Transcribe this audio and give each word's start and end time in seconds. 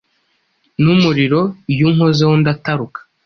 n' 0.81 0.89
umuriro 0.95 1.41
iyo 1.73 1.83
unkozeho 1.89 2.33
ndataruka 2.41 2.99